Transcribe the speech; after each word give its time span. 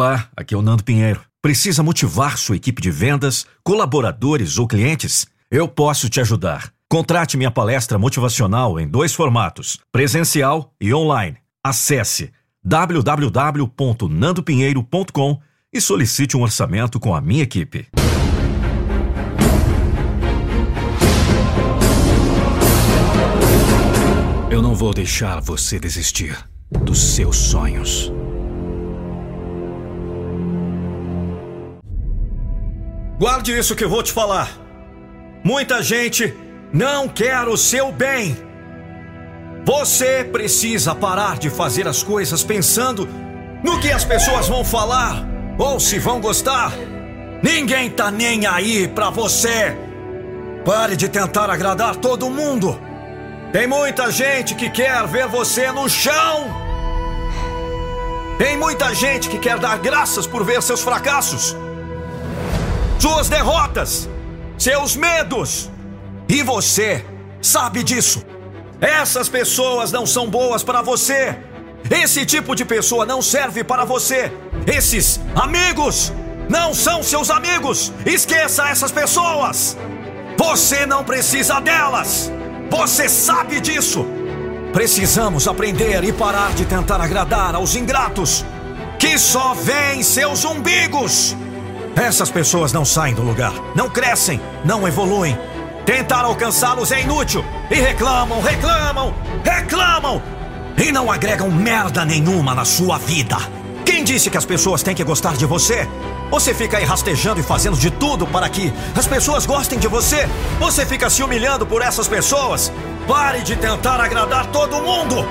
Olá, 0.00 0.30
aqui 0.34 0.54
é 0.54 0.56
o 0.56 0.62
Nando 0.62 0.82
Pinheiro. 0.82 1.20
Precisa 1.42 1.82
motivar 1.82 2.38
sua 2.38 2.56
equipe 2.56 2.80
de 2.80 2.90
vendas, 2.90 3.44
colaboradores 3.62 4.56
ou 4.56 4.66
clientes? 4.66 5.26
Eu 5.50 5.68
posso 5.68 6.08
te 6.08 6.22
ajudar. 6.22 6.72
Contrate 6.88 7.36
minha 7.36 7.50
palestra 7.50 7.98
motivacional 7.98 8.80
em 8.80 8.88
dois 8.88 9.12
formatos: 9.12 9.78
presencial 9.92 10.72
e 10.80 10.94
online. 10.94 11.36
Acesse 11.62 12.32
www.nandopinheiro.com 12.64 15.38
e 15.70 15.80
solicite 15.82 16.34
um 16.34 16.44
orçamento 16.44 16.98
com 16.98 17.14
a 17.14 17.20
minha 17.20 17.42
equipe. 17.42 17.86
Eu 24.50 24.62
não 24.62 24.74
vou 24.74 24.94
deixar 24.94 25.42
você 25.42 25.78
desistir 25.78 26.42
dos 26.70 26.98
seus 26.98 27.36
sonhos. 27.36 28.10
Guarde 33.20 33.52
isso 33.52 33.76
que 33.76 33.84
vou 33.84 34.02
te 34.02 34.10
falar. 34.12 34.48
Muita 35.44 35.82
gente 35.82 36.34
não 36.72 37.06
quer 37.06 37.46
o 37.46 37.54
seu 37.54 37.92
bem. 37.92 38.34
Você 39.62 40.24
precisa 40.24 40.94
parar 40.94 41.36
de 41.36 41.50
fazer 41.50 41.86
as 41.86 42.02
coisas 42.02 42.42
pensando 42.42 43.06
no 43.62 43.78
que 43.78 43.92
as 43.92 44.06
pessoas 44.06 44.48
vão 44.48 44.64
falar 44.64 45.22
ou 45.58 45.78
se 45.78 45.98
vão 45.98 46.18
gostar. 46.18 46.72
Ninguém 47.42 47.90
tá 47.90 48.10
nem 48.10 48.46
aí 48.46 48.88
pra 48.88 49.10
você. 49.10 49.76
Pare 50.64 50.96
de 50.96 51.06
tentar 51.06 51.50
agradar 51.50 51.96
todo 51.96 52.30
mundo. 52.30 52.80
Tem 53.52 53.66
muita 53.66 54.10
gente 54.10 54.54
que 54.54 54.70
quer 54.70 55.06
ver 55.06 55.28
você 55.28 55.70
no 55.70 55.90
chão. 55.90 56.46
Tem 58.38 58.56
muita 58.56 58.94
gente 58.94 59.28
que 59.28 59.38
quer 59.38 59.58
dar 59.58 59.76
graças 59.76 60.26
por 60.26 60.42
ver 60.42 60.62
seus 60.62 60.80
fracassos 60.80 61.54
suas 63.00 63.28
derrotas, 63.28 64.08
seus 64.58 64.94
medos. 64.94 65.70
E 66.28 66.42
você 66.42 67.04
sabe 67.40 67.82
disso. 67.82 68.24
Essas 68.80 69.28
pessoas 69.28 69.90
não 69.90 70.06
são 70.06 70.28
boas 70.28 70.62
para 70.62 70.82
você. 70.82 71.36
Esse 71.90 72.24
tipo 72.24 72.54
de 72.54 72.64
pessoa 72.64 73.06
não 73.06 73.20
serve 73.22 73.64
para 73.64 73.84
você. 73.84 74.30
Esses 74.66 75.18
amigos 75.34 76.12
não 76.48 76.74
são 76.74 77.02
seus 77.02 77.30
amigos. 77.30 77.92
Esqueça 78.04 78.68
essas 78.68 78.92
pessoas. 78.92 79.76
Você 80.36 80.86
não 80.86 81.02
precisa 81.02 81.58
delas. 81.60 82.30
Você 82.70 83.08
sabe 83.08 83.60
disso. 83.60 84.06
Precisamos 84.72 85.48
aprender 85.48 86.04
e 86.04 86.12
parar 86.12 86.52
de 86.54 86.64
tentar 86.64 87.00
agradar 87.00 87.54
aos 87.54 87.74
ingratos 87.74 88.44
que 88.98 89.18
só 89.18 89.54
veem 89.54 90.02
seus 90.02 90.44
umbigos. 90.44 91.34
Essas 92.00 92.30
pessoas 92.30 92.72
não 92.72 92.82
saem 92.82 93.14
do 93.14 93.20
lugar, 93.20 93.52
não 93.76 93.90
crescem, 93.90 94.40
não 94.64 94.88
evoluem. 94.88 95.38
Tentar 95.84 96.24
alcançá-los 96.24 96.90
é 96.92 97.02
inútil. 97.02 97.44
E 97.70 97.74
reclamam, 97.74 98.40
reclamam, 98.40 99.14
reclamam. 99.44 100.22
E 100.82 100.90
não 100.90 101.12
agregam 101.12 101.50
merda 101.50 102.02
nenhuma 102.02 102.54
na 102.54 102.64
sua 102.64 102.96
vida. 102.96 103.36
Quem 103.84 104.02
disse 104.02 104.30
que 104.30 104.38
as 104.38 104.46
pessoas 104.46 104.82
têm 104.82 104.94
que 104.94 105.04
gostar 105.04 105.36
de 105.36 105.44
você? 105.44 105.86
Você 106.30 106.54
fica 106.54 106.78
aí 106.78 106.84
rastejando 106.84 107.38
e 107.38 107.42
fazendo 107.42 107.76
de 107.76 107.90
tudo 107.90 108.26
para 108.26 108.48
que 108.48 108.72
as 108.96 109.06
pessoas 109.06 109.44
gostem 109.44 109.78
de 109.78 109.86
você? 109.86 110.26
Você 110.58 110.86
fica 110.86 111.10
se 111.10 111.22
humilhando 111.22 111.66
por 111.66 111.82
essas 111.82 112.08
pessoas? 112.08 112.72
Pare 113.06 113.42
de 113.42 113.56
tentar 113.56 114.00
agradar 114.00 114.46
todo 114.46 114.80
mundo! 114.80 115.26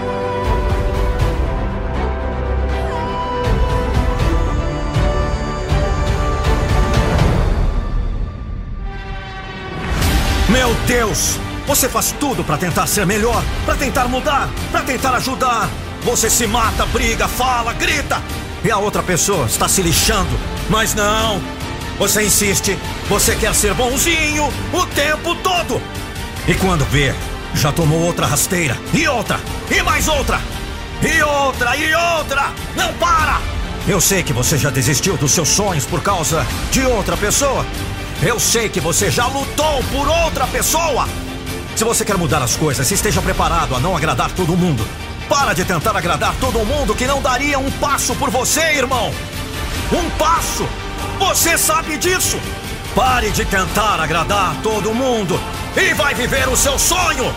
Meu 10.49 10.73
Deus! 10.87 11.39
Você 11.67 11.87
faz 11.87 12.11
tudo 12.19 12.43
para 12.43 12.57
tentar 12.57 12.87
ser 12.87 13.05
melhor, 13.05 13.43
para 13.65 13.75
tentar 13.75 14.07
mudar, 14.07 14.49
para 14.71 14.81
tentar 14.81 15.13
ajudar. 15.15 15.69
Você 16.03 16.27
se 16.29 16.47
mata, 16.47 16.85
briga, 16.87 17.27
fala, 17.27 17.71
grita. 17.73 18.19
E 18.63 18.71
a 18.71 18.77
outra 18.77 19.03
pessoa 19.03 19.45
está 19.45 19.67
se 19.67 19.83
lixando. 19.83 20.39
Mas 20.67 20.95
não! 20.95 21.39
Você 21.99 22.23
insiste, 22.23 22.79
você 23.07 23.35
quer 23.35 23.53
ser 23.53 23.75
bonzinho 23.75 24.51
o 24.73 24.85
tempo 24.87 25.35
todo. 25.35 25.79
E 26.47 26.55
quando 26.55 26.83
vê, 26.85 27.13
já 27.53 27.71
tomou 27.71 27.99
outra 28.01 28.25
rasteira, 28.25 28.75
e 28.93 29.07
outra, 29.07 29.39
e 29.69 29.83
mais 29.83 30.07
outra, 30.07 30.41
e 31.03 31.21
outra, 31.21 31.75
e 31.75 31.93
outra. 31.93 32.51
Não 32.75 32.91
para! 32.93 33.39
Eu 33.87 34.01
sei 34.01 34.23
que 34.23 34.33
você 34.33 34.57
já 34.57 34.69
desistiu 34.69 35.15
dos 35.17 35.31
seus 35.31 35.49
sonhos 35.49 35.85
por 35.85 36.01
causa 36.01 36.45
de 36.71 36.81
outra 36.85 37.15
pessoa. 37.17 37.65
Eu 38.21 38.37
sei 38.37 38.67
que 38.67 38.81
você 38.81 39.09
já 39.09 39.27
lutou 39.27 39.81
por 39.93 40.05
outra 40.05 40.45
pessoa. 40.47 41.07
Se 41.73 41.85
você 41.85 42.03
quer 42.03 42.17
mudar 42.17 42.41
as 42.41 42.53
coisas, 42.57 42.91
esteja 42.91 43.21
preparado 43.21 43.73
a 43.73 43.79
não 43.79 43.95
agradar 43.95 44.29
todo 44.31 44.57
mundo. 44.57 44.85
Para 45.29 45.53
de 45.53 45.63
tentar 45.63 45.95
agradar 45.95 46.35
todo 46.35 46.65
mundo 46.65 46.93
que 46.93 47.07
não 47.07 47.21
daria 47.21 47.57
um 47.57 47.71
passo 47.71 48.13
por 48.15 48.29
você, 48.29 48.73
irmão. 48.73 49.13
Um 49.93 50.09
passo. 50.17 50.67
Você 51.17 51.57
sabe 51.57 51.97
disso. 51.97 52.37
Pare 52.93 53.31
de 53.31 53.45
tentar 53.45 54.01
agradar 54.01 54.53
todo 54.61 54.93
mundo 54.93 55.39
e 55.77 55.93
vai 55.93 56.13
viver 56.13 56.49
o 56.49 56.57
seu 56.57 56.77
sonho. 56.77 57.33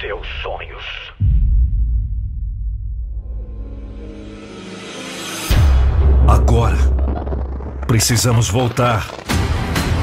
Seus 0.00 0.26
sonhos. 0.42 0.82
Agora, 6.26 6.78
precisamos 7.86 8.48
voltar. 8.48 9.06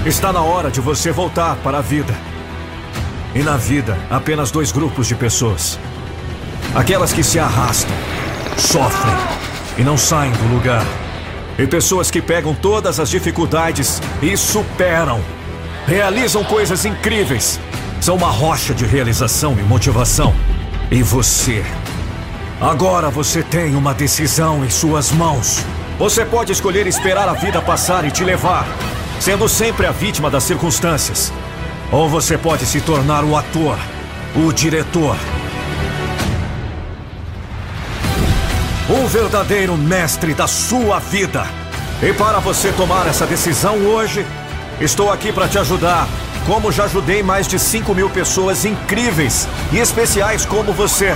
Está 0.06 0.32
na 0.32 0.42
hora 0.42 0.70
de 0.70 0.80
você 0.80 1.12
voltar 1.12 1.56
para 1.58 1.80
a 1.80 1.82
vida. 1.82 2.14
E 3.34 3.40
na 3.40 3.58
vida, 3.58 3.98
apenas 4.10 4.52
dois 4.52 4.72
grupos 4.72 5.08
de 5.08 5.16
pessoas: 5.16 5.80
aquelas 6.76 7.12
que 7.12 7.24
se 7.24 7.40
arrastam, 7.40 7.96
sofrem 8.58 9.16
e 9.80 9.84
não 9.84 9.98
saem 9.98 10.32
do 10.32 10.54
lugar, 10.54 10.86
e 11.58 11.66
pessoas 11.66 12.12
que 12.12 12.22
pegam 12.22 12.54
todas 12.54 13.00
as 13.00 13.10
dificuldades 13.10 14.00
e 14.22 14.38
superam, 14.38 15.20
realizam 15.88 16.44
coisas 16.44 16.86
incríveis 16.86 17.60
são 18.02 18.16
uma 18.16 18.32
rocha 18.32 18.74
de 18.74 18.84
realização 18.84 19.56
e 19.60 19.62
motivação. 19.62 20.34
E 20.90 21.04
você? 21.04 21.64
Agora 22.60 23.12
você 23.12 23.44
tem 23.44 23.76
uma 23.76 23.94
decisão 23.94 24.66
em 24.66 24.70
suas 24.72 25.12
mãos. 25.12 25.64
Você 26.00 26.26
pode 26.26 26.52
escolher 26.52 26.88
esperar 26.88 27.30
a 27.30 27.34
vida 27.34 27.62
passar 27.62 28.04
e 28.04 28.10
te 28.10 28.24
levar, 28.24 28.68
sendo 29.20 29.48
sempre 29.48 29.86
a 29.86 29.92
vítima 29.92 30.32
das 30.32 30.44
circunstâncias. 30.44 31.32
Ou 31.92 32.10
você 32.10 32.40
pode 32.40 32.66
se 32.66 32.82
tornar 32.82 33.24
o 33.24 33.38
ator, 33.38 33.78
o 34.36 34.52
diretor. 34.52 35.16
O 38.90 39.08
verdadeiro 39.08 39.78
mestre 39.78 40.34
da 40.34 40.48
sua 40.48 40.98
vida. 40.98 41.46
E 42.02 42.12
para 42.14 42.40
você 42.40 42.72
tomar 42.72 43.06
essa 43.06 43.28
decisão 43.28 43.76
hoje, 43.86 44.26
estou 44.80 45.12
aqui 45.12 45.32
para 45.32 45.48
te 45.48 45.60
ajudar 45.60 46.08
como 46.46 46.72
já 46.72 46.86
ajudei 46.86 47.22
mais 47.22 47.48
de 47.48 47.60
5 47.60 47.94
mil 47.94 48.10
pessoas 48.10 48.66
incríveis 48.66 49.48
e 49.72 49.78
especiais 49.78 50.46
como 50.46 50.74
você. 50.74 51.16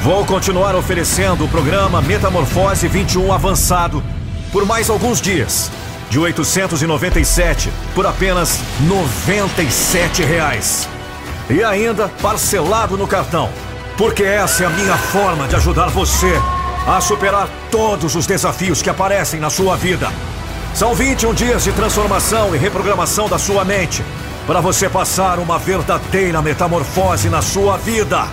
Vou 0.00 0.24
continuar 0.24 0.74
oferecendo 0.74 1.44
o 1.44 1.48
programa 1.48 2.00
Metamorfose 2.00 2.88
21 2.88 3.32
Avançado 3.32 4.02
por 4.50 4.64
mais 4.64 4.90
alguns 4.90 5.20
dias. 5.20 5.70
De 6.10 6.18
897 6.18 7.72
por 7.94 8.06
apenas 8.06 8.58
97 8.80 10.22
reais. 10.22 10.88
E 11.48 11.62
ainda 11.62 12.08
parcelado 12.20 12.98
no 12.98 13.06
cartão. 13.06 13.48
Porque 13.96 14.22
essa 14.22 14.64
é 14.64 14.66
a 14.66 14.70
minha 14.70 14.96
forma 14.96 15.48
de 15.48 15.56
ajudar 15.56 15.88
você 15.88 16.32
a 16.86 17.00
superar 17.00 17.48
todos 17.70 18.14
os 18.14 18.26
desafios 18.26 18.82
que 18.82 18.90
aparecem 18.90 19.38
na 19.38 19.48
sua 19.48 19.76
vida. 19.76 20.10
São 20.74 20.94
21 20.94 21.32
dias 21.34 21.64
de 21.64 21.72
transformação 21.72 22.54
e 22.54 22.58
reprogramação 22.58 23.28
da 23.28 23.38
sua 23.38 23.64
mente 23.64 24.02
para 24.46 24.60
você 24.60 24.88
passar 24.88 25.38
uma 25.38 25.58
verdadeira 25.58 26.42
metamorfose 26.42 27.28
na 27.28 27.42
sua 27.42 27.76
vida. 27.76 28.26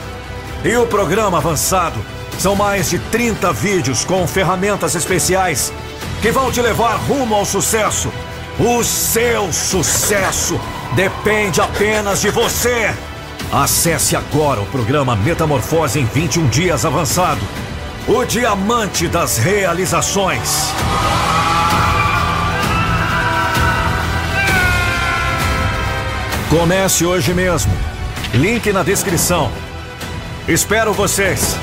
E 0.63 0.75
o 0.75 0.87
programa 0.87 1.37
avançado 1.37 1.99
são 2.37 2.55
mais 2.55 2.89
de 2.89 2.99
30 2.99 3.51
vídeos 3.53 4.03
com 4.03 4.25
ferramentas 4.27 4.95
especiais 4.95 5.71
que 6.21 6.31
vão 6.31 6.51
te 6.51 6.61
levar 6.61 6.95
rumo 6.95 7.35
ao 7.35 7.45
sucesso. 7.45 8.11
O 8.59 8.83
seu 8.83 9.51
sucesso 9.53 10.59
depende 10.93 11.61
apenas 11.61 12.21
de 12.21 12.29
você. 12.29 12.93
Acesse 13.51 14.15
agora 14.15 14.61
o 14.61 14.65
programa 14.65 15.15
Metamorfose 15.15 15.99
em 15.99 16.05
21 16.05 16.47
dias 16.47 16.85
avançado. 16.85 17.41
O 18.07 18.25
diamante 18.25 19.07
das 19.07 19.37
realizações. 19.37 20.73
Comece 26.49 27.05
hoje 27.05 27.31
mesmo. 27.31 27.71
Link 28.33 28.73
na 28.73 28.81
descrição. 28.81 29.51
Espero 30.47 30.91
vocês. 30.91 31.55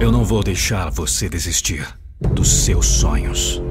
Eu 0.00 0.10
não 0.10 0.24
vou 0.24 0.42
deixar 0.42 0.90
você 0.90 1.28
desistir 1.28 1.86
dos 2.20 2.64
seus 2.64 2.86
sonhos. 2.86 3.62